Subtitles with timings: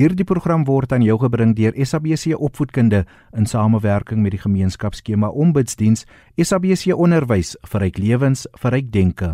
[0.00, 3.02] Hierdie program word aan jou gebring deur SABC Opvoedkunde
[3.36, 6.06] in samewerking met die gemeenskapsskema Ombudsdiens
[6.40, 9.28] SABC Onderwys vir ryk lewens vir ryk denke.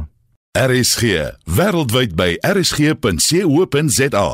[0.58, 4.26] RSG wêreldwyd by rsg.co.za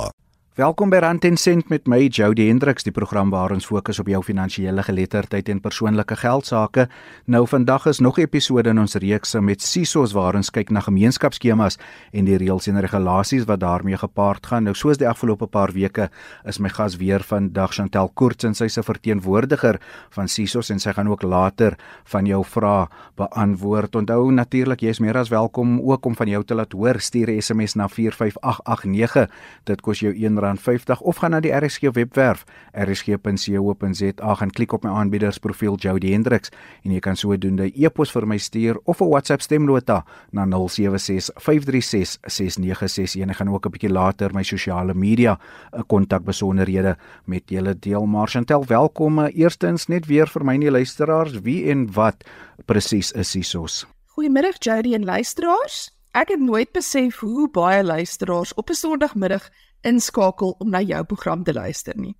[0.52, 4.08] Welkom by Rand en Sent met my Jody Hendriks, die program waar ons fokus op
[4.12, 6.82] jou finansiële geletterdheid en persoonlike geldsaake.
[7.24, 10.80] Nou vandag is nog 'n episode in ons reeks met SISOs waar ons kyk na
[10.80, 11.78] gemeenskapsskemas
[12.12, 14.64] en die reëls en regulasies wat daarmee gepaard gaan.
[14.64, 16.10] Nou soos die afgelope paar weke
[16.44, 20.92] is my gas weer vandag Chantel Koorts en sy's 'n verteenwoordiger van SISOs en sy
[20.92, 23.96] gaan ook later van jou vrae beantwoord.
[23.96, 27.00] Onthou natuurlik jy is meer as welkom ook om van jou te laat hoor.
[27.00, 29.30] Stuur 'n SMS na 45889.
[29.64, 34.84] Dit kos jou 1 R50 of gaan na die RSG webwerf rsg.co.za en klik op
[34.84, 36.50] my aanbiedersprofiel Jody Hendriks
[36.84, 43.30] en jy kan sodoende e-pos vir my stuur of 'n WhatsApp stemnota na 0765366961 en
[43.30, 45.38] ek gaan ook 'n bietjie later my sosiale media
[45.72, 48.06] 'n kontak besonderhede met julle deel.
[48.06, 49.26] Marchantel, welkom.
[49.26, 52.24] Eerstens net weer vir my en die luisteraars, wie en wat
[52.66, 53.86] presies is SISOS?
[54.14, 55.90] Goeiemiddag Jody en luisteraars.
[56.12, 59.48] Ek het nooit besef hoe baie luisteraars op 'n Sondagmiddag
[59.82, 62.14] inskakel om na jou program te luister nie.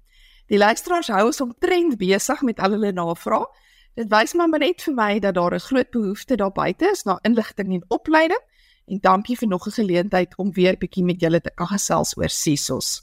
[0.51, 3.47] Die luisteraars hou ons omtrent besig met al hulle navrae.
[3.97, 7.19] Dit wys maar net vir my dat daar 'n groot behoefte daar buite is na
[7.23, 8.41] inligting en opleiding
[8.87, 12.29] en dankie vir nog 'n geleentheid om weer bietjie met julle te kan gesels oor
[12.29, 13.03] SISOS.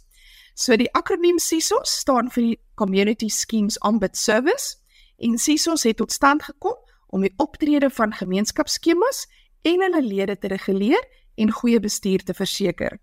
[0.53, 4.75] So die akroniem SISOS staan vir die Community Schemes Ombud Service
[5.17, 6.75] en SISOS het tot stand gekom
[7.07, 9.27] om die optrede van gemeenskapsskemas
[9.61, 12.99] en hulle lede te reguleer en goeie bestuur te verseker.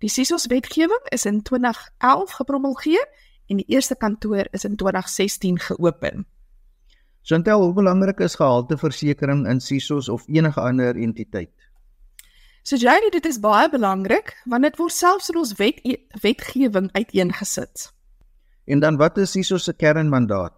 [0.00, 3.08] Die SISOS wetgewing is in 2011 gepromulgeer
[3.46, 6.26] en die eerste kantoor is in 2016 geopen.
[7.22, 11.52] Chantel, hoe belangrik is gehalteversekering in SISOS of enige ander entiteit?
[12.62, 15.80] So weet dit is baie belangrik want dit word selfs in ons wet
[16.22, 17.92] wetgewing uiteengesit.
[18.64, 20.56] En dan wat is SISOS se kernmandaat?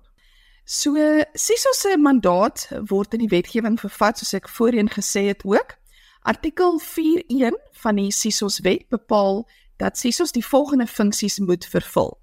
[0.65, 0.95] So
[1.35, 5.75] SISOS se mandaat word in die wetgewing vervat soos ek voorheen gesê het ook.
[6.23, 9.41] Artikel 41 van die SISOS wet bepaal
[9.77, 12.21] dat SISOS die volgende funksies moet vervul.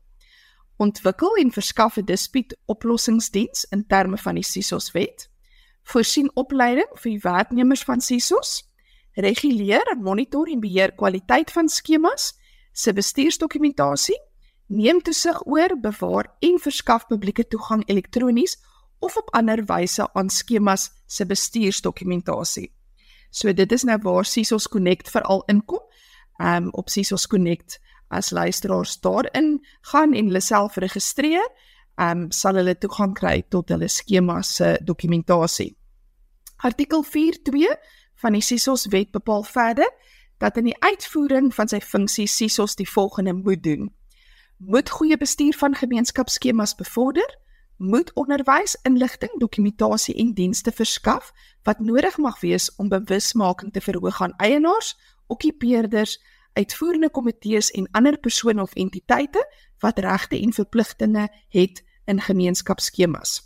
[0.77, 5.29] Ontwikkel en verskaf 'n dispuutoplossingsdiens in terme van die SISOS wet.
[5.83, 8.63] Voorsien opleiding vir die werknemers van SISOS.
[9.11, 12.33] Reguleer en monitor en beheer kwaliteit van skemas
[12.71, 14.21] se bestuursdokumentasie.
[14.67, 18.57] Neem toesig oor, bewaar en verskaf publieke toegang elektronies
[18.99, 22.78] of op ander wyse aan skemas se bestuursdokumentasie.
[23.29, 25.81] So dit is nou waar Sisos Connect veral inkom.
[26.39, 31.49] Ehm um, op Sisos Connect as luisteraars daarin gaan en hulle self registreer,
[31.95, 35.75] ehm um, sal hulle toegang kry tot hulle skema se dokumentasie.
[36.57, 37.75] Artikel 4.2
[38.15, 39.89] van die Sisos wet bepaal verder
[40.37, 43.91] dat in die uitvoering van sy funksie Sisos die volgende moet doen:
[44.57, 47.37] moet goeie bestuur van gemeenskapsskemas bevorder,
[47.79, 51.31] moet onderwys, inligting, dokumentasie en dienste verskaf
[51.63, 54.97] wat nodig mag wees om bewusmaking te verhoog aan eienaars,
[55.27, 56.17] okkupeerders,
[56.53, 59.45] uitvoerende komitees en ander persone of entiteite
[59.79, 63.39] wat regte en verpligtinge het in gemeenskapsskemas.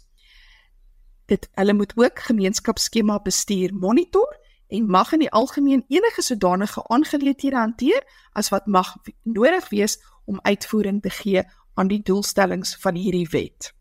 [1.25, 7.55] Dit hulle moet ook gemeenskapsskema bestuur monitor en mag in die algemeen enige sodanige aangeleenthede
[7.55, 8.01] hanteer
[8.31, 11.43] as wat mag nodig wees om uitvoering te gee
[11.73, 13.73] aan die doelstellings van hierdie wet.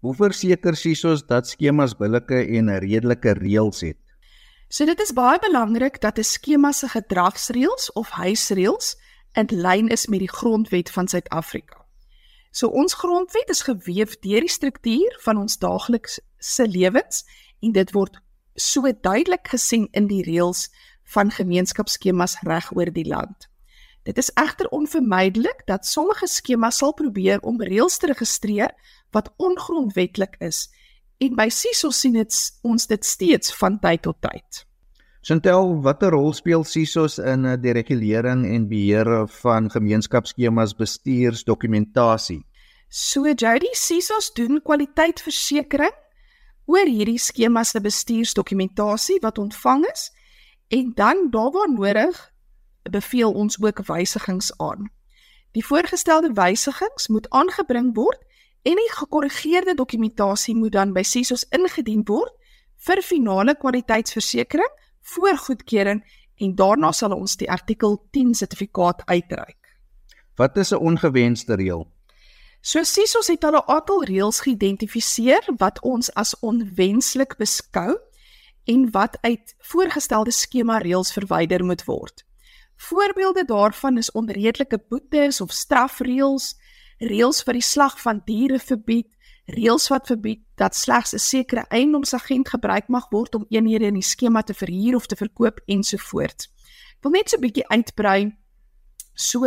[0.00, 3.98] Hoe verseker SISOS dat skemas billike en redelike reëls het?
[4.68, 8.96] So dit is baie belangrik dat 'n skema se gedragsreëls of huisreëls
[9.32, 11.84] in lyn is met die grondwet van Suid-Afrika.
[12.50, 17.24] So ons grondwet is gewewe deur die struktuur van ons daaglikse lewens
[17.60, 18.16] en dit word
[18.54, 20.68] so duidelik gesien in die reëls
[21.04, 23.48] van gemeenskapsskemas reg oor die land.
[24.06, 28.70] Dit is egter onvermydelik dat sommige skemas sal probeer om reëls te registreer
[29.10, 30.68] wat ongrondwetlik is
[31.18, 34.62] en by SISO sien dit ons dit steeds van tyd tot tyd.
[35.26, 42.44] Chantel, watter rol speel SISOs in eh, die regulering en beheer van gemeenskapsskemas bestuursdokumentasie?
[42.86, 45.96] So Jody, SISOs doen kwaliteitversekering
[46.70, 50.12] oor hierdie skemas se bestuursdokumentasie wat ontvang is
[50.70, 52.22] en dan daar waar nodig
[52.90, 54.90] beveel ons ook wysigings aan.
[55.52, 58.20] Die voorgestelde wysigings moet aangebring word
[58.62, 62.32] en die gekorrigeerde dokumentasie moet dan by SISOS ingedien word
[62.86, 64.72] vir finale kwaliteitsversekering
[65.14, 66.02] voor goedkeuring
[66.36, 69.58] en daarna sal ons die artikel 10 sertifikaat uitreik.
[70.36, 71.86] Wat is 'n ongewenste reël?
[72.60, 77.98] So SISOS het al 'n aantal reëls geïdentifiseer wat ons as onwenslik beskou
[78.64, 82.25] en wat uit voorgestelde skema reëls verwyder moet word.
[82.76, 86.54] Voorbeelde daarvan is onredelike boetes of strafreëls,
[86.98, 89.08] reëls vir die slag van diere verbied,
[89.46, 94.02] reëls wat verbied dat slegs 'n sekere eiendomsagent gebruik mag word om eenhede in die
[94.02, 96.48] skema te verhuur of te verkoop ensovoorts.
[96.96, 98.36] Ek wil net so 'n bietjie uitbrei.
[99.14, 99.46] So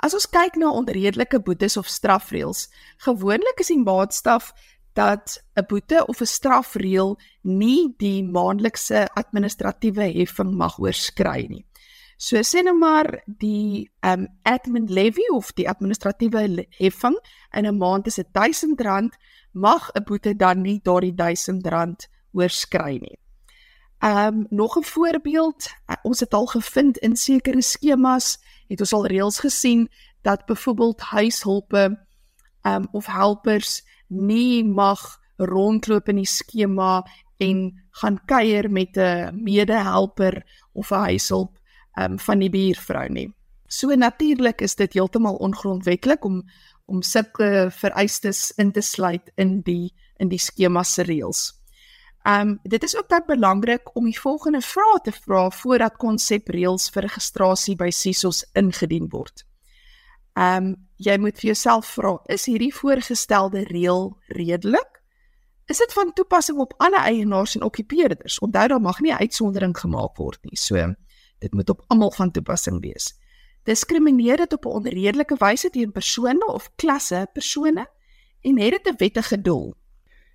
[0.00, 2.68] as ons kyk na onredelike boetes of strafreëls,
[2.98, 4.52] gewoonlik is die maatstaf
[4.94, 11.66] dat 'n boete of 'n strafreël nie die maandelikse administratiewe heffing mag oorskry nie.
[12.16, 17.16] So sê nou maar die um admin levy of die administratiewe heffing
[17.52, 19.18] in 'n maand is R1000
[19.52, 23.18] mag 'n boete dan nie daardie R1000 oorskry nie.
[24.00, 28.38] Um nog 'n voorbeeld, uh, ons het al gevind in sekere skemas,
[28.68, 29.88] het ons al reëls gesien
[30.22, 32.06] dat byvoorbeeld huishulpe
[32.62, 37.04] um of helpers nie mag rondloop in die skema
[37.36, 41.58] en gaan kuier met 'n medehelper of 'n huishulp
[42.00, 43.28] um, van die buurvrou nie.
[43.66, 46.42] So natuurlik is dit heeltemal ongrondwettig om
[46.86, 51.46] om sulke vereistes in te sluit in die in die skema se reëls.
[52.28, 57.06] Um dit is ook baie belangrik om die volgende vrae te vra voordat konsepreëls vir
[57.08, 59.46] registrasie by SISOS ingedien word.
[60.36, 65.00] Um jy moet vir jouself vra, is hierdie voorgestelde reël redelik?
[65.68, 68.38] Is dit van toepassing op ander eienaars en okkupeerders?
[68.44, 70.56] Onthou daar mag nie uitsondering gemaak word nie.
[70.60, 70.92] So
[71.44, 73.12] Dit moet op almal van toepassing wees.
[73.68, 77.86] Diskrimineer dit op 'n onredelike wyse teen persone of klasse persone
[78.40, 79.74] en het dit 'n wettige doel.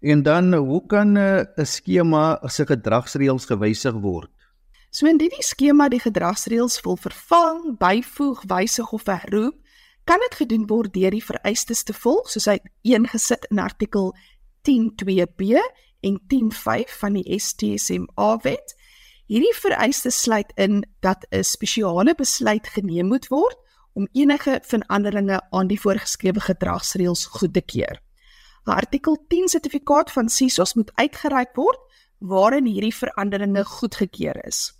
[0.02, 4.30] En dan hoe kan 'n skema se gedragsreëls gewysig word?
[4.90, 9.56] So indien die skema die gedragsreëls wil vervang, byvoeg, wysig of herroep,
[10.04, 14.16] kan dit gedoen word deur die vereistes te volg, soos hy ingesit in artikel
[14.62, 15.62] 10.2b
[16.00, 18.79] en 10.5 van die STSMA wet
[19.30, 23.58] Hierdie vereistes sluit in dat 'n spesiale besluit geneem moet word
[23.94, 28.02] om enige veranderinge aan die voorgeskrewe gedragsreëls goed te keur.
[28.66, 31.80] 'n Artikel 10 sertifikaat van SISOS moet uitgereik word
[32.18, 34.74] waarin hierdie veranderinge goedgekeur is.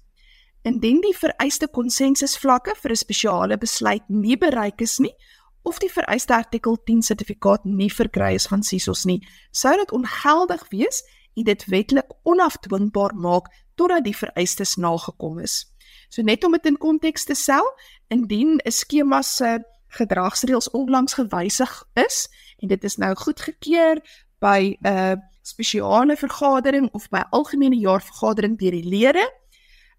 [0.62, 5.16] Indien die vereiste konsensusvlakke vir 'n spesiale besluit nie bereik is nie
[5.62, 10.70] of die vereiste artikel 10 sertifikaat nie verkry is van SISOS nie, sou dit ongeldig
[10.70, 11.04] wees
[11.40, 15.64] en dit wetlik onafdwingbaar maak totdat die vereistes nagekom is.
[16.10, 17.66] So net om dit in konteks te stel,
[18.08, 22.28] indien 'n skema se gedragsreëls onlangs gewysig is
[22.58, 24.02] en dit is nou goedgekeur
[24.40, 29.34] by 'n spesiale vergadering of by algemene jaarvergadering deur die lede,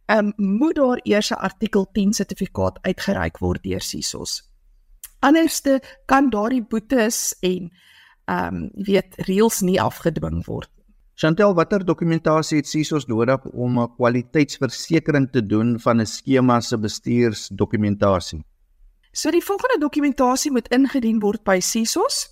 [0.06, 4.42] um, moet daar eers 'n artikel 10 sertifikaat uitgereik word deur SISOS.
[5.18, 7.72] Anderste kan daardie boetes en
[8.24, 10.70] ehm um, weet reëls nie afgedwing word
[11.20, 16.78] Chantel, watter dokumentasie het SISOS nodig om 'n kwaliteitsversekering te doen van 'n skema se
[16.78, 18.44] bestuursdokumentasie?
[19.12, 22.28] So die volgende dokumentasie moet ingedien word by SISOS.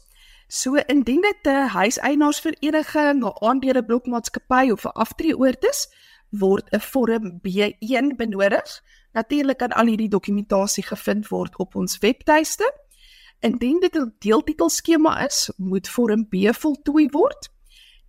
[0.48, 5.88] So indien dit 'n huiseienaarsvereniging, 'n aandeleblokmaatskappy of 'n aftreeoord is,
[6.30, 8.82] word 'n vorm B1 benodig.
[9.12, 12.72] Natuurlik kan al hierdie dokumentasie gevind word op ons webtuiste.
[13.40, 17.57] Indien dit 'n deeltitelskema is, moet vorm B voltooi word.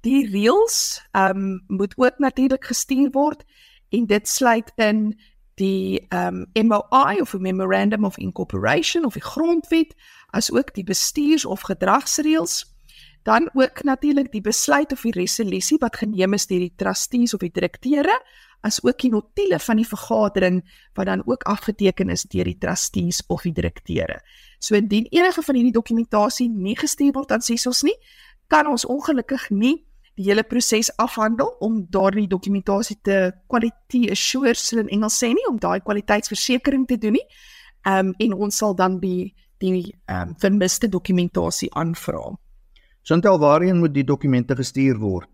[0.02, 3.44] Die reëls ehm um, moet ook natuurlik gestuur word
[3.90, 5.20] en dit sluit in
[5.60, 9.96] die ehm um, MOI of Memorandum of Incorporation of die grondwet
[10.30, 12.66] as ook die bestuurs- of gedragsreëls
[13.24, 17.44] dan ook natuurlik die besluit of die resolusie wat geneem is deur die trustees of
[17.44, 18.16] die direkteure
[18.62, 20.64] as ook die notules van die vergadering
[20.94, 24.20] wat dan ook afgeteken is deur die trustees of die direkteure.
[24.60, 27.96] So indien enige van hierdie dokumentasie nie gestuur word aan SISOS nie,
[28.48, 29.89] kan ons ongelukkig nie
[30.20, 35.48] die hele proses afhandel om daardie dokumentasie te quality assure sal in Engels sê nie
[35.48, 37.28] om daai kwaliteitsversekering te doen nie.
[37.88, 39.34] Ehm um, en ons sal dan die
[39.64, 42.36] die ehm um, vermiste dokumentasie aanvra.
[43.04, 45.28] Chantal, waarheen moet die dokumente gestuur word?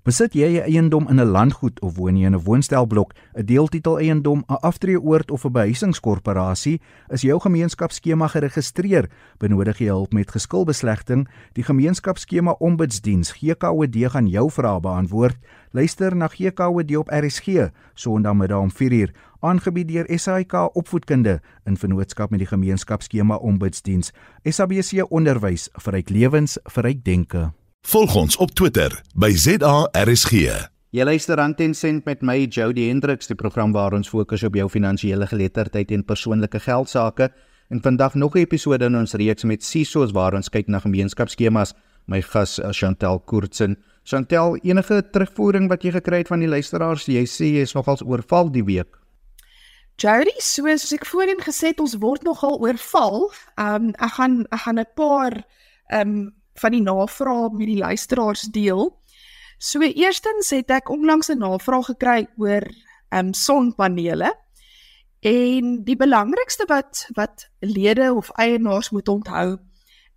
[0.06, 3.98] Besit jy 'n eiendom in 'n landgoed of woon jy in 'n woonstelblok, 'n deeltitel
[3.98, 9.10] eiendom, 'n aftreeoord of 'n behuisingskorporasie, is jou gemeenskapsskema geregistreer,
[9.40, 15.38] benodig jy hulp met geskilbeslegting, die gemeenskapsskema ombudsdiens GKOD gaan jou vrae beantwoord.
[15.72, 19.10] Luister na GKOD op RSG Sondagmiddag om 4uur,
[19.40, 24.12] aangebied deur SAIK Opvoedkunde in vennootskap met die gemeenskapsskema ombudsdiens.
[24.44, 27.65] SABC Onderwys vir ryk lewens, vir ryk denke.
[27.86, 30.32] Volg ons op Twitter by ZARSG.
[30.90, 34.56] Jy luister aan Ten Cent met my Jody Hendriks, die program waar ons fokus op
[34.58, 37.28] jou finansiële geletterdheid en persoonlike geld sake.
[37.70, 41.74] En vandag nog 'n episode in ons reeks met Sisos waar ons kyk na gemeenskapsskemas.
[42.08, 43.78] My gas is Chantel Koortsen.
[44.04, 47.06] Chantel, enige terugvoering wat jy gekry het van die luisteraars?
[47.06, 48.98] Jy sê jy is nogals oorval die week.
[49.98, 53.32] Jody, soos ek voorheen gesê het, ons word nogal oorval.
[53.58, 55.44] Um ek gaan ek gaan 'n paar
[55.94, 58.90] um van die navrae met die luisteraars deel.
[59.58, 62.64] So eerstens het ek onlangs 'n navraag gekry oor
[63.10, 64.34] ehm um, sonpanele.
[65.20, 69.58] En die belangrikste wat wat lede of eienaars moet onthou,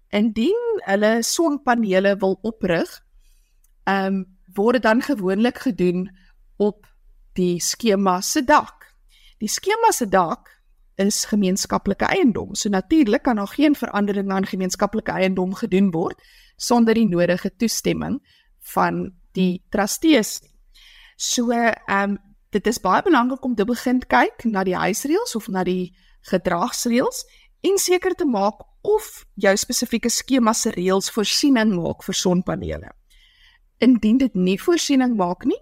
[0.08, 3.04] indien hulle sonpanele wil oprig,
[3.84, 6.08] ehm um, word dit dan gewoonlik gedoen
[6.56, 6.86] op
[7.32, 8.94] die skema se dak.
[9.38, 10.57] Die skema se dak
[10.98, 12.54] is gemeenskaplike eiendom.
[12.54, 16.22] So natuurlik kan daar geen verandering aan gemeenskaplike eiendom gedoen word
[16.56, 18.18] sonder die nodige toestemming
[18.74, 20.40] van die trustees.
[21.16, 22.18] So ehm um,
[22.50, 25.92] dit is baie belangrik om te begin kyk na die huisreëls of na die
[26.30, 27.24] gedragsreëls
[27.60, 32.92] en seker te maak of jou spesifieke skema se reëls voorsiening maak vir sonpanele.
[33.84, 35.60] Indien dit nie voorsiening maak nie,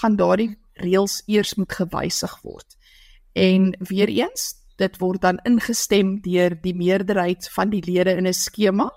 [0.00, 2.76] gaan daardie reëls eers moet gewysig word.
[3.32, 8.34] En weer eens, dit word dan ingestem deur die meerderheid van die lede in 'n
[8.34, 8.88] skema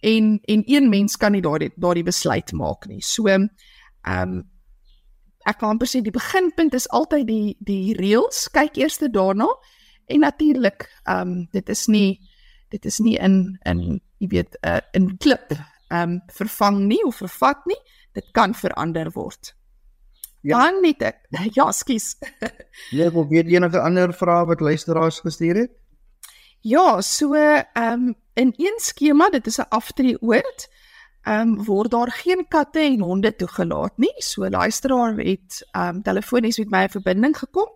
[0.00, 3.02] en en een mens kan nie daardie daardie besluit maak nie.
[3.02, 3.48] So ehm
[4.04, 4.44] um,
[5.46, 8.48] ek kan amper sê die beginpunt is altyd die die reëls.
[8.52, 9.48] Kyk eers daarna
[10.06, 12.20] en natuurlik ehm um, dit is nie
[12.70, 17.16] dit is nie in in jy weet uh, in klip ehm um, vervang nie of
[17.16, 17.80] vervat nie.
[18.12, 19.54] Dit kan verander word.
[20.46, 20.60] Ja.
[20.62, 21.24] Dan net ek.
[21.58, 22.14] Ja, skus.
[22.94, 25.74] Jy wil weet enige ander vrae wat luisteraars gestuur het?
[26.66, 30.68] Ja, so ehm um, in een skema, dit is 'n aftreeoord,
[31.22, 34.14] ehm um, word daar geen katte en honde toegelaat nie.
[34.16, 37.70] So luisteraar het ehm um, telefonies met my 'n verbinding gekom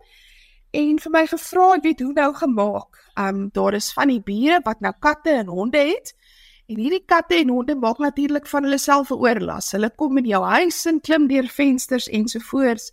[0.71, 3.11] en vir my gevra, ek weet hoe nou gemaak.
[3.13, 6.15] Ehm um, daar is van die bure wat nou katte en honde het.
[6.71, 9.71] En hierdie katte en honde maak natuurlik van hulle self 'n oorlas.
[9.75, 12.91] Hulle kom in jou huis en klim deur vensters ensovoorts,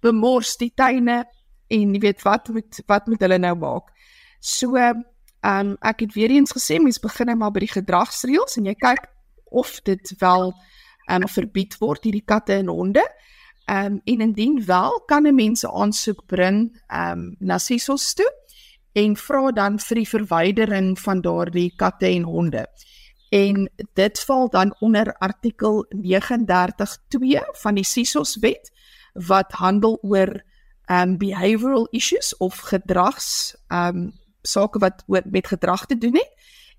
[0.00, 1.24] bemors die tuine
[1.68, 3.92] en jy weet wat moet wat moet hulle nou maak.
[4.40, 5.04] So, ehm
[5.42, 8.74] um, ek het weer eens gesê mens begin net maar by die gedragsreëls en jy
[8.74, 9.04] kyk
[9.50, 10.54] of dit wel
[11.08, 13.04] ehm um, verbied word hierdie katte en honde.
[13.68, 18.14] Ehm um, en indien wel, kan 'n mens 'n aansoek bring ehm um, na SISOS
[18.14, 18.32] toe
[18.92, 22.66] en vra dan vir die verwydering van daardie katte en honde
[23.30, 28.72] en dit val dan onder artikel 39.2 van die SISOS wet
[29.14, 30.42] wat handel oor
[30.90, 34.10] um behavioral issues of gedrags um
[34.42, 36.32] sake wat met gedrag te doen het.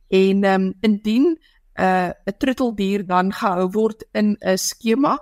[0.08, 1.40] En um indien
[1.76, 5.20] 'n uh, 'n troeteldier dan gehou word in 'n skema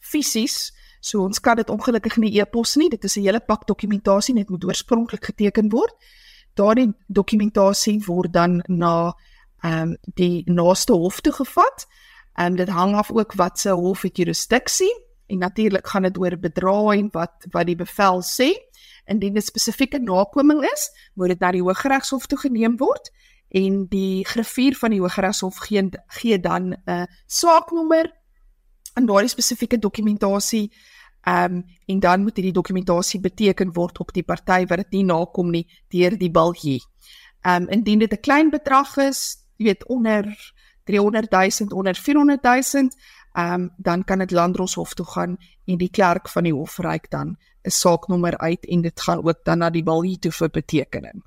[0.00, 0.70] fisies.
[1.00, 2.90] So ons kan dit ongelukkig nie e-pos nie.
[2.90, 5.94] Dit is 'n hele pak dokumentasie net moet oorspronklik geteken word.
[6.54, 9.14] Daardie dokumentasie word dan na
[9.62, 11.86] ehm um, die naaste hof toe gevat.
[12.34, 14.92] En dit hang af ook wat se hof het jurisdiksie
[15.26, 18.52] en natuurlik gaan dit oor bedrae en wat wat die bevel sê.
[19.06, 23.10] indien dit spesifieke nakoming is, moet dit na die Hooggeregshof toe geneem word
[23.50, 28.12] en die griffier van die Hooggeregshof gee gee dan 'n uh, saaknommer
[28.94, 30.70] aan daardie spesifieke dokumentasie
[31.20, 35.04] Ehm um, en dan moet hierdie dokumentasie beteken word op die party wat dit nie
[35.04, 36.80] nakom nie deur die bilgie.
[37.44, 40.52] Ehm um, indien dit 'n klein bedrag is, jy weet onder
[40.84, 42.88] 300 000 onder 400 000,
[43.32, 47.10] ehm um, dan kan dit Landdroshof toe gaan en die klerk van die hof reik
[47.10, 51.22] dan 'n saaknommer uit en dit gaan ook dan na die bilgie toe vir betekening.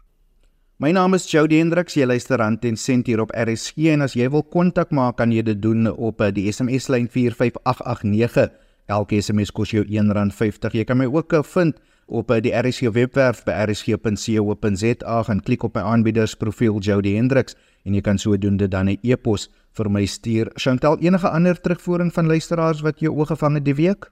[0.81, 4.15] My naam is Jody Hendriks, jy luister aan Ten Cent hier op RSG en as
[4.17, 8.49] jy wil kontak maak kan jy dit doen op eh, die SMS lyn 45889
[8.91, 10.73] Elke SMS kos jou R1.50.
[10.75, 11.77] Jy kan my ook eh, vind
[12.07, 17.93] op eh, die RSG webwerf by rsg.co.za en klik op my aanbiedersprofiel Jody Hendriks en
[17.93, 20.51] jy kan sodoende dan 'n e-pos vir my stuur.
[20.55, 24.09] Chantel, enige ander terugvoering van luisteraars wat jou oog gevang het die week?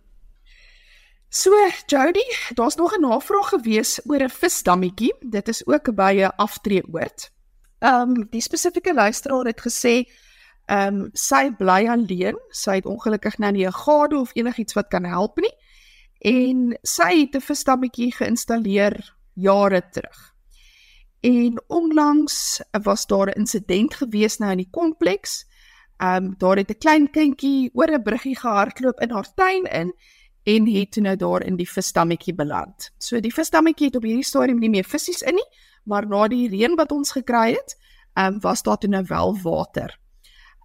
[1.34, 1.52] So,
[1.86, 5.16] Jody, daar's nog 'n navraag gewees oor 'n visdammetjie.
[5.20, 7.32] Dit is ook by 'n aftreeoord.
[7.80, 10.12] Ehm um, die spesifieke luisteraar het gesê
[10.66, 12.38] Ehm um, sy bly alleen.
[12.50, 15.56] Sy het ongelukkig nou nie 'n gade of enigiets wat kan help nie.
[16.20, 20.34] En sy het 'n visstammetjie geïnstalleer jare terug.
[21.20, 25.46] En onlangs was daar 'n insident gewees nou in die kompleks.
[25.98, 29.94] Ehm um, daar het 'n klein kindjie oor 'n bruggie gehardloop in haar tuin in
[30.44, 32.92] en het nou daar in die visstammetjie beland.
[32.98, 35.48] So die visstammetjie het op hierdie stadium nie meer visse in nie,
[35.84, 37.78] maar na die reën wat ons gekry het,
[38.14, 40.00] ehm um, was daar toe nou wel water.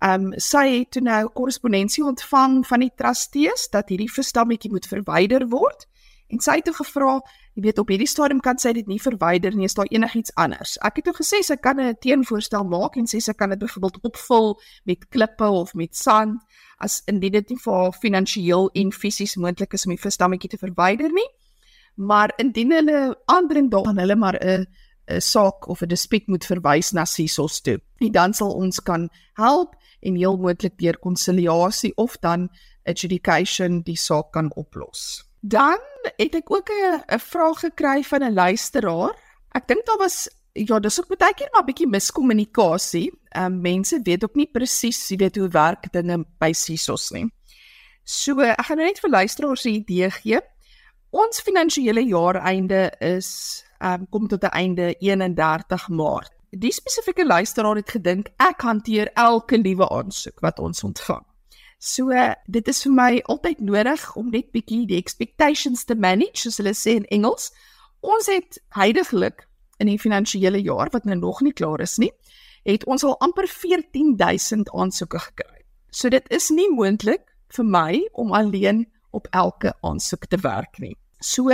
[0.00, 4.87] Ehm um, sy het toe nou korrespondensie ontvang van die trustees dat hierdie verstammetjie moet
[4.87, 5.87] verwyder word
[6.28, 7.21] en sy het toe gevra,
[7.54, 10.75] jy weet op hierdie stadium kan sy dit nie verwyder nie, is daar enigiets anders.
[10.85, 14.02] Ek het toe gesê sy kan 'n teenvoorstel maak en sê sy kan dit byvoorbeeld
[14.02, 16.42] opvul met klippe of met sand
[16.76, 20.61] as indien dit nie vir haar finansiëel en fisies moontlik is om die verstammetjie te
[20.61, 21.28] verwyder nie.
[21.97, 24.66] Maar indien hulle aandring daaraan hulle maar 'n
[25.09, 27.80] 'n saak of 'n dispuut moet verwys na SISOS toe.
[27.99, 32.49] En dan sal ons kan help en heel moontlik deur konsiliasie of dan
[32.85, 35.25] adjudication die saak kan oplos.
[35.40, 35.78] Dan
[36.16, 39.14] het ek ook 'n 'n vraag gekry van 'n luisteraar.
[39.52, 43.11] Ek dink daar was ja, dis ook baie keer maar 'n bietjie miskommunikasie.
[43.31, 47.27] Ehm um, mense weet ook nie presies, jy weet hoe werk dinge by SISOS nie.
[48.05, 50.40] So, ek gaan nou net vir luisteraars 'n idee gee.
[51.11, 57.77] Ons finansiële jaareinde is ehm um, kom tot 'n einde 31 Maart die spesifieke luisteraar
[57.77, 61.25] het gedink ek hanteer elke liewe aansoek wat ons ontvang.
[61.79, 62.12] So
[62.47, 66.73] dit is vir my altyd nodig om net bietjie die expectations te manage, soos hulle
[66.75, 67.51] sê in Engels.
[68.01, 69.45] Ons het heidaglik
[69.79, 72.12] in die finansiële jaar wat nou nog nie klaar is nie,
[72.65, 75.65] het ons al amper 14000 aansoeke gekry.
[75.91, 77.25] So dit is nie moontlik
[77.57, 80.97] vir my om alleen op elke aansoek te werk nie.
[81.21, 81.51] So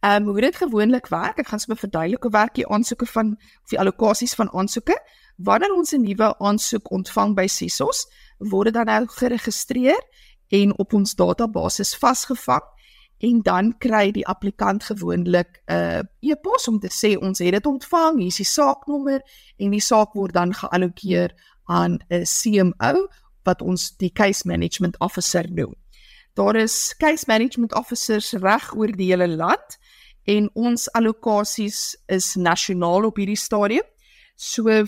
[0.00, 3.32] Ehm um, hoe dit gewoonlik werk, ek gaan sommer verduidelik hoe werk die aansoeke van
[3.62, 4.94] of die allokasies van aansoeke.
[5.36, 8.06] Wanneer ons 'n nuwe aansoek ontvang by SISOS,
[8.38, 10.02] word dit dan nou geregistreer
[10.48, 12.62] en op ons database vasgevang
[13.18, 17.66] en dan kry die applikant gewoonlik 'n uh, e-pos om te sê ons het dit
[17.66, 19.20] ontvang, hier is die saaknommer
[19.56, 21.34] en die saak word dan geallokeer
[21.66, 23.08] aan 'n CMO
[23.42, 25.74] wat ons die case management officer noem.
[26.34, 29.78] Daar is case management officers reg oor die hele land
[30.24, 33.86] en ons allokasies is nasionaal op hierdie stadium.
[34.36, 34.84] So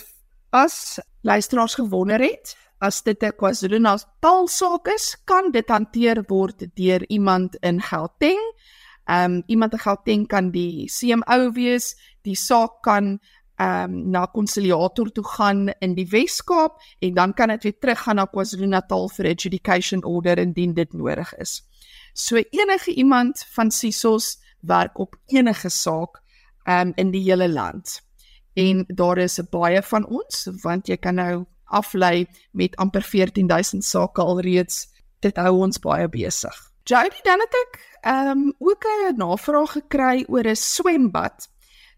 [0.51, 7.03] as luisteraars gewonder het, as dit 'n KwaZulu-Natal saak is, kan dit hanteer word deur
[7.09, 8.41] iemand in Gauteng.
[9.05, 13.21] Ehm um, iemand in Gauteng kan die CMO wees, die saak kan
[13.57, 18.17] ehm um, na konsiliator toe gaan in die Wes-Kaap en dan kan dit weer teruggaan
[18.17, 21.63] na KwaZulu-Natal vir adjudication order indien dit nodig is.
[22.15, 26.23] So enige iemand van SISOS werk op enige saak
[26.65, 28.01] um, in die hele land.
[28.55, 34.23] En daar is baie van ons want jy kan nou aflei met amper 14000 sake
[34.23, 34.89] alreeds.
[35.21, 36.57] Dit hou ons baie besig.
[36.85, 37.81] Jody dan het ek
[38.11, 41.49] um ook 'n navraag gekry oor 'n swembad.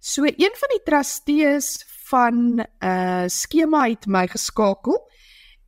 [0.01, 5.11] So een van die trustees van 'n uh, skema het my geskakel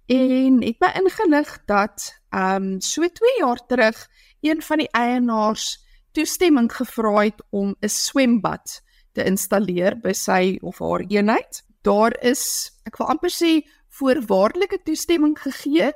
[0.07, 4.09] en het my ingelig dat um so 2 jaar terug
[4.41, 10.79] een van die eienaars toestemming gevra het om 'n swembad te installeer by sy of
[10.79, 11.63] haar eenheid.
[11.83, 13.63] Daar is, ek wil amper sê,
[13.99, 15.93] voorwaardelike toestemming gegee.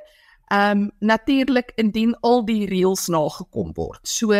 [0.49, 3.99] Ehm um, natuurlik indien al die reëls nagekom word.
[4.07, 4.33] So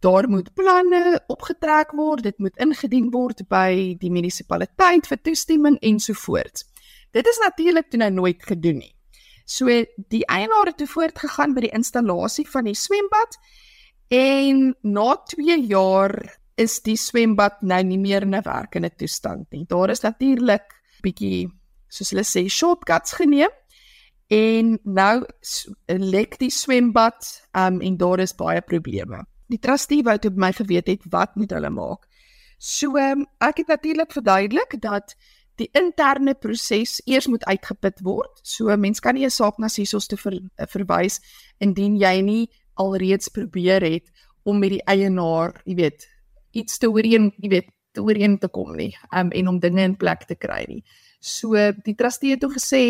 [0.00, 6.64] daar moet planne opgetrek word, dit moet ingedien word by die munisipaliteit vir toestemming ensovoorts.
[7.10, 8.94] Dit is natuurlik toe nou nooit gedoen nie.
[9.44, 9.66] So
[10.08, 13.38] die eienaar het toe voortgegaan by die installasie van die swembad
[14.08, 16.14] En na 2 jaar
[16.56, 19.64] is die swembad nou nie meer in 'n werkende toestand nie.
[19.68, 20.64] Daar is natuurlik
[21.02, 21.52] bietjie
[21.88, 23.52] soos hulle sê shortcuts geneem
[24.28, 25.24] en nou
[25.88, 27.24] lek die swembad
[27.56, 29.24] um, en daar is baie probleme.
[29.48, 32.04] Die trustee wou toe my geweet het wat moet hulle maak.
[32.58, 35.16] So um, ek het natuurlik verduidelik dat
[35.58, 38.40] die interne proses eers moet uitgeput word.
[38.42, 41.20] So mens kan nie 'n saak na SISOS toe ver, verwys
[41.58, 44.10] indien jy nie alreeds probeer het
[44.44, 46.08] om met die eienaar, jy weet,
[46.52, 49.96] iets te ooreen, jy weet, te ooreen te kom nie, um, en om dinge in
[49.96, 50.84] plek te kry nie.
[51.18, 51.54] So
[51.84, 52.82] die trustee het toe gesê,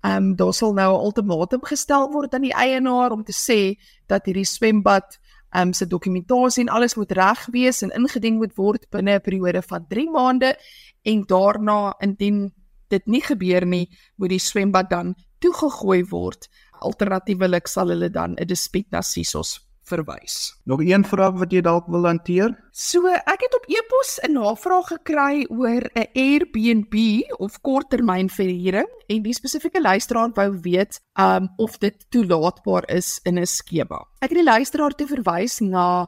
[0.00, 3.76] ehm um, daar sal nou 'n ultimatum gestel word aan die eienaar om te sê
[4.06, 5.18] dat hierdie swembad
[5.52, 9.20] ehm um, se dokumentasie en alles moet reg wees en ingedien moet word binne 'n
[9.20, 10.56] periode van 3 maande
[11.02, 12.52] en daarna indien
[12.88, 16.48] dit nie gebeur nie, moet die swembad dan toegegooi word.
[16.80, 20.36] Alternatiefelik sal hulle dan 'n dispuut na SISOS verwys.
[20.70, 22.54] Nog een vraag wat jy dalk wil hanteer?
[22.70, 26.94] So, ek het op e-pos 'n navraag gekry oor 'n Airbnb
[27.38, 33.46] of korttermynverhuuring en die spesifieke luisteraar wou weet um of dit toelaatbaar is in 'n
[33.46, 34.06] skema.
[34.20, 36.06] Ek het die luisteraar toe verwys na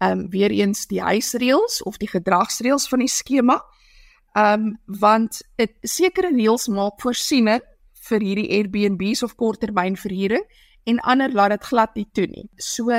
[0.00, 3.62] um weer eens die huisreëls of die gedragsreëls van die skema.
[4.34, 7.62] Um want 'n sekere reëls maak voorsiening
[8.08, 10.44] vir hierdie Airbnbs of korttermynverhuuring
[10.84, 12.48] en ander laat dit glad nie toe nie.
[12.56, 12.90] So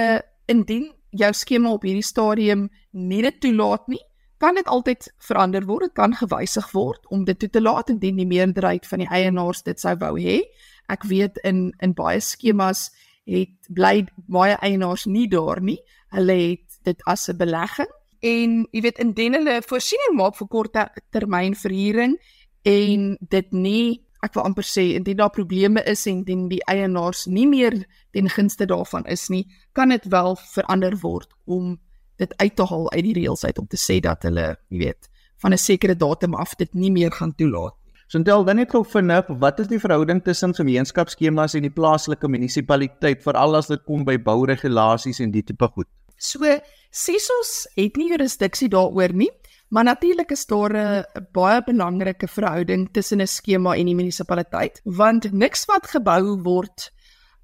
[0.45, 4.01] indien jou skema op hierdie stadium nie dit toelaat nie,
[4.43, 8.19] kan dit altyd verander word, dit kan gewysig word om dit toe te laat indien
[8.19, 10.41] die meerderheid van die eienaars dit sou wou hê.
[10.91, 12.89] Ek weet in in baie skemas
[13.29, 15.79] het bly baie eienaars nie daar nie.
[16.11, 22.17] Hulle het dit as 'n belegging en jy weet indien hulle voorsiening maak vir korttermynverhuuring
[22.63, 27.25] en dit nie ek wil amper sê indien daar probleme is en indien die eienaars
[27.27, 27.75] nie meer
[28.15, 31.77] ten gunste daarvan is nie, kan dit wel verander word om
[32.21, 35.09] dit uit te haal uit die reëls uit om te sê dat hulle, jy weet,
[35.41, 37.75] van 'n sekere datum af dit nie meer gaan toelaat.
[38.07, 43.23] Sontel, dan net gou vinnig, wat is die verhouding tussen gemeenskapsskemas en die plaaslike munisipaliteit
[43.23, 45.88] veral as dit kom by bouregulasies en die tipe goed?
[46.17, 46.39] So,
[46.91, 49.31] SISOS het nie jurisdiksie daaroor nie.
[49.73, 55.31] Maar natuurlik is daar 'n baie belangrike verhouding tussen 'n skema en die munisipaliteit, want
[55.31, 56.93] niks wat gebou word,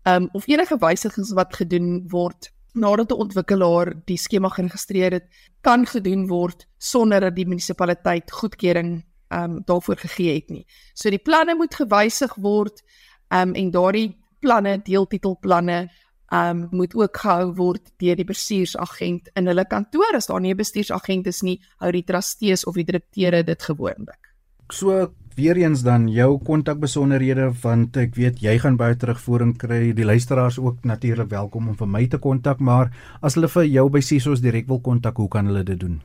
[0.04, 5.28] um, of enige wysigings wat gedoen word nadat 'n ontwikkelaar die skema geregistreer het,
[5.62, 10.65] kan gedoen word sonder dat die munisipaliteit goedkeuring um, daarvoor gegee het nie.
[10.94, 12.84] So die planne moet gewysig word
[13.30, 15.89] um, en daardie planne, deeltitelplanne,
[16.32, 20.58] um moet ook gehou word deur die bestuursagent in hulle kantoor as daar nie 'n
[20.58, 24.30] bestuursagent is nie hou die trustees of die direkteure dit gewoonlik.
[24.72, 30.06] So weer eens dan jou kontakbesonderhede want ek weet jy gaan baie terugvoering kry die
[30.06, 34.02] luisteraars ook natuurlik welkom om vir my te kontak maar as hulle vir jou by
[34.04, 36.02] Sisos direk wil kontak hoe kan hulle dit doen?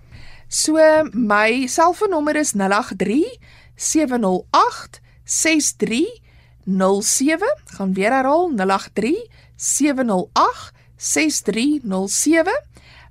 [0.49, 0.77] So
[1.13, 3.39] my selfoonnommer is 083
[3.77, 9.34] 708 6307 gaan weer herhaal 083
[9.65, 12.53] 7086307.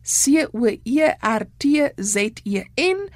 [0.03, 3.09] C O E R T Z E N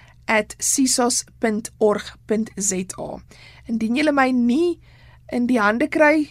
[0.57, 3.21] @sisos.org.za.
[3.67, 4.79] Indien jy my nie
[5.31, 6.29] in die hande kry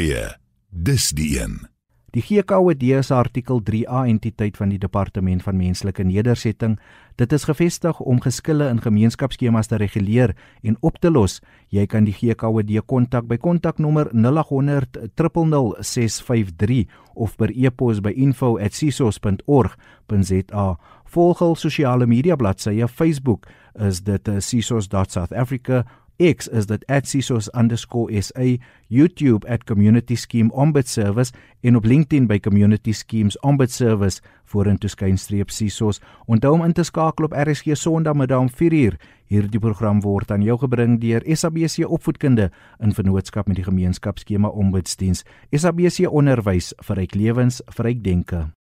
[0.71, 1.76] dis die een
[2.15, 6.79] Die GKOD is artikel 3A entiteit van die Departement van Menslike Nedersetting.
[7.19, 11.41] Dit is gevestig om geskille in gemeenskapsskemas te reguleer en op te los.
[11.75, 20.77] Jy kan die GKOD kontak by kontaknommer 0800 000 653 of per e-pos by info@sisos.org.za.
[21.05, 25.85] Volg hul sosiale media bladsye Facebook is dit sisos.southafrica
[26.19, 33.39] X is dit @sisos_sa, YouTube @community scheme ombud service en op LinkedIn by community schemes
[33.41, 36.01] ombud service vorentoe skynstreep sisos.
[36.27, 38.97] Onthou om in te skakel op RSG Sondagmiddag om 4uur.
[39.27, 42.51] Hierdie program word aan jou gebring deur SABC Opvoedkunde
[42.81, 45.25] in vennootskap met die gemeenskapsskema Ombudsdiens.
[45.51, 48.56] SABC Onderwys vir ryk lewens, vir ryk denke.